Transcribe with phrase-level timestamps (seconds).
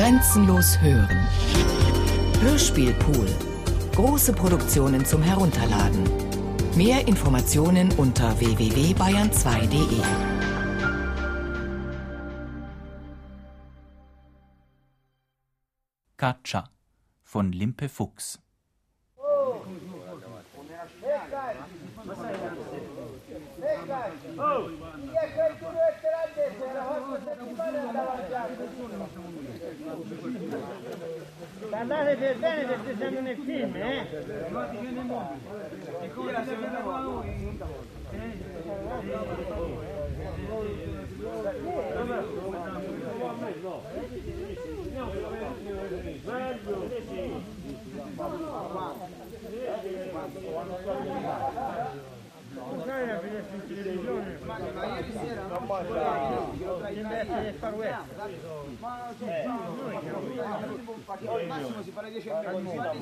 [0.00, 1.28] Grenzenlos hören.
[2.40, 3.28] Hörspielpool.
[3.94, 6.08] Große Produktionen zum Herunterladen.
[6.74, 10.00] Mehr Informationen unter www.bayern2.de.
[16.16, 16.64] Caccia
[17.22, 18.40] von Limpe Fuchs.
[31.68, 34.06] Guardate per bene perché siamo nel film, eh?
[54.44, 55.42] Ma ieri sera?
[59.18, 59.39] Deve
[61.26, 62.92] Al massimo si fa le 10 e mezza.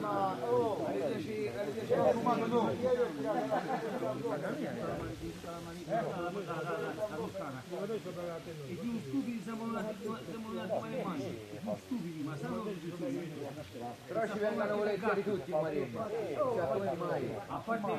[0.00, 2.70] Ma oh, alle 10 alle 10 ho rubato tu.
[8.68, 9.31] I più stupidi
[10.02, 11.38] siamo nati come mani,
[11.84, 13.46] stupidi, ma che stupidi.
[14.08, 15.92] Però ci vengono volentieri tutti i marini.
[15.92, 17.34] Cioè come mai?
[17.46, 17.92] A parte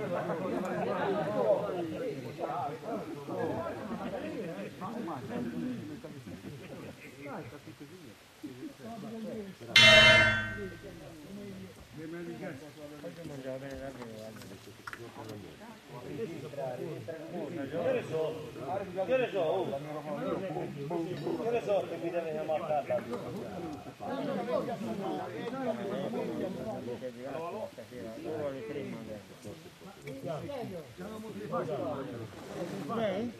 [32.95, 33.33] Lei?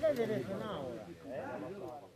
[0.00, 2.13] Lei deve suonare ora.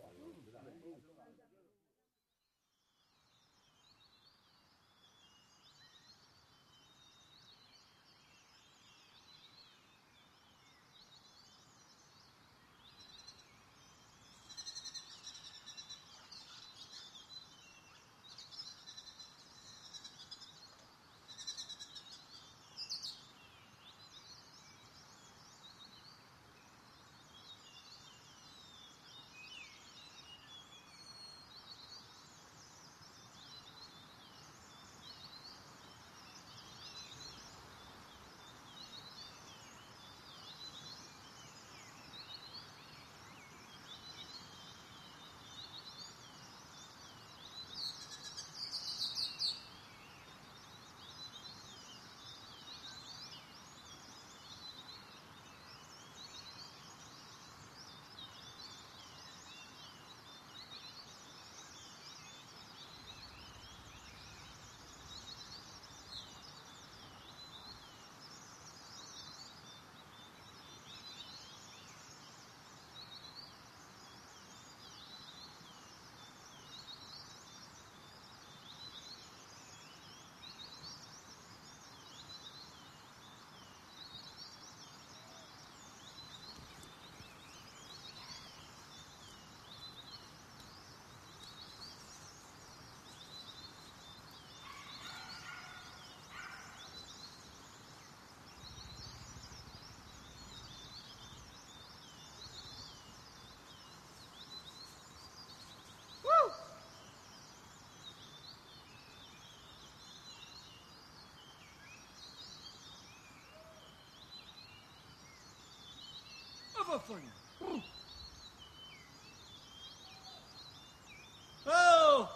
[121.64, 122.28] Oh!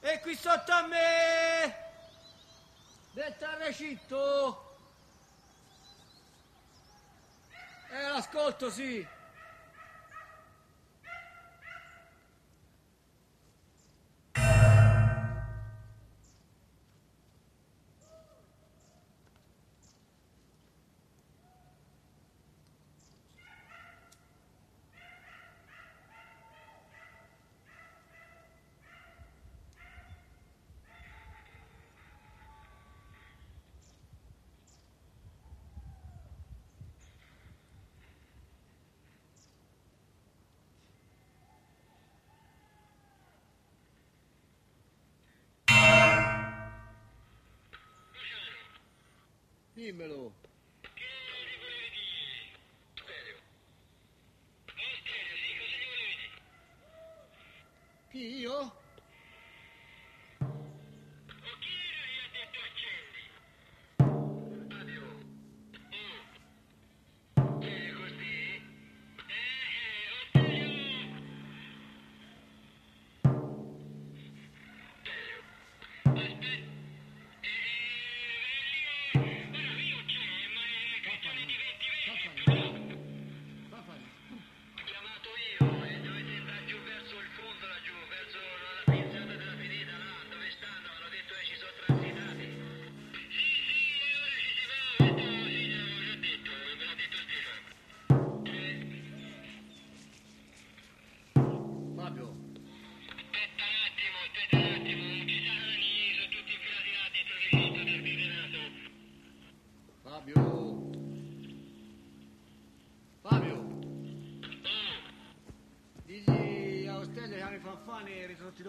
[0.00, 1.76] E qui sotto a me!
[3.12, 4.76] Detta recitto!
[7.90, 9.06] Eh, l'ascolto, sì!
[49.82, 50.32] Dímelo.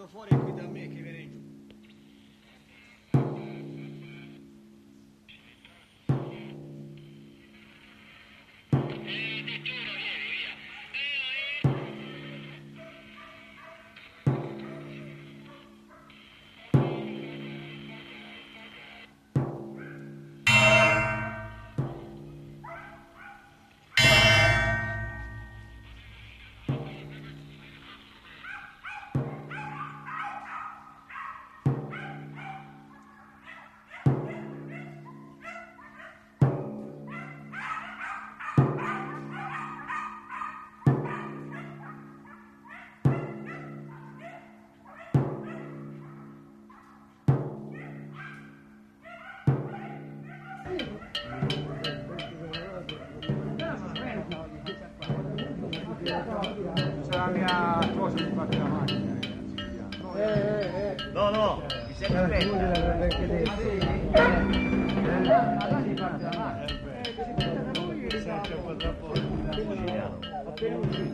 [0.04, 0.53] go for it.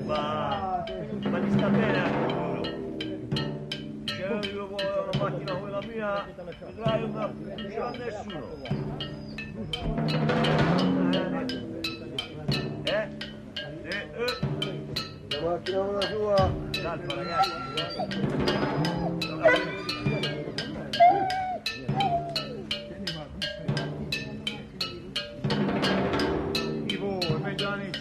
[0.04, 0.84] Ma,
[1.30, 2.02] ma ti sta bene.
[4.04, 6.26] Se io voglio una macchina come la mia,
[6.58, 8.46] vedrai una, non c'è nessuno.
[12.84, 13.08] Eh?
[13.82, 14.08] Eh?
[15.28, 16.52] La macchina come la tua.
[16.82, 17.50] Calma ragazzi.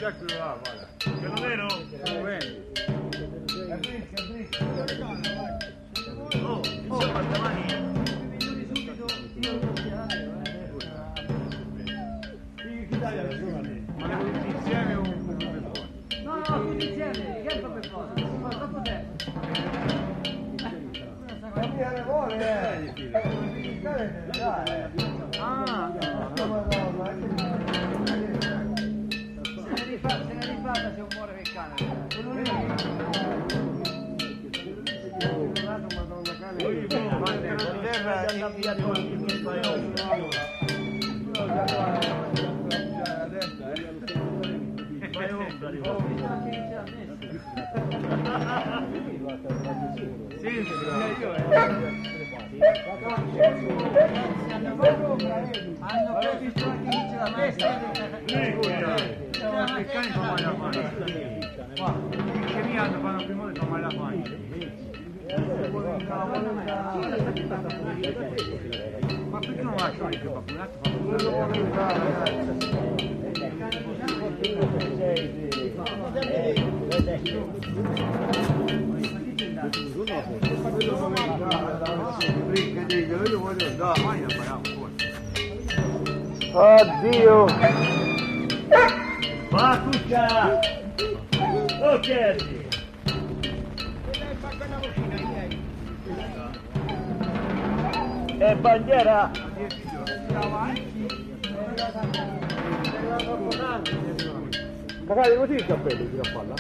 [0.10, 0.88] Dracula, voilà.
[6.34, 7.89] Oh, oh.
[38.56, 39.10] Eh.
[55.82, 57.99] Hanno previsto anche chi ce la testa.
[66.10, 66.18] Ma
[69.40, 70.90] perché non lasciano il più popolato?
[70.90, 71.70] Io voglio
[98.42, 99.30] E bandiera!
[105.06, 106.54] Magari così il cappello fino a palla.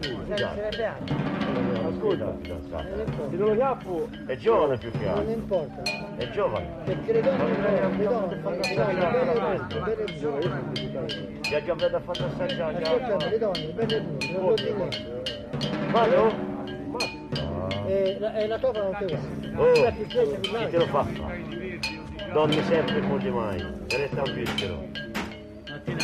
[0.00, 0.50] Cuccia!
[1.84, 5.32] Ascolta, se non lo chiappo È giovane più che Non altro.
[5.32, 5.82] importa,
[6.16, 6.66] È giovane.
[6.84, 10.04] perché le donne no, le donne, le donne, bene tutto, bene
[10.72, 11.40] tutto.
[11.48, 11.60] Già
[12.00, 12.82] fatto assaggiare.
[12.82, 14.88] Ascoltate le donne, bene tutto, non lo dico.
[15.90, 16.50] Vado?
[17.86, 19.62] E E la, e la topa non ti va.
[19.62, 21.06] Oh, La chi te lo fa?
[22.32, 24.32] Dormi sempre e moglie mai, resta un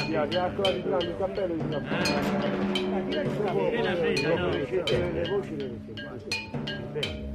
[0.09, 1.83] Ya, ya ancora di il cappello di una
[3.71, 4.49] E la presa, no?
[4.49, 7.28] Le voci le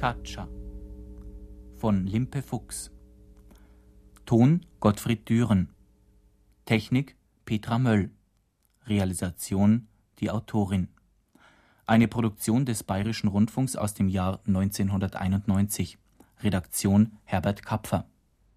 [0.00, 0.48] Caccia
[1.76, 2.90] von Limpe Fuchs.
[4.24, 5.74] Ton Gottfried Düren.
[6.64, 8.10] Technik Petra Möll.
[8.86, 10.88] Realisation die Autorin.
[11.84, 15.98] Eine Produktion des Bayerischen Rundfunks aus dem Jahr 1991.
[16.38, 18.06] Redaktion Herbert Kapfer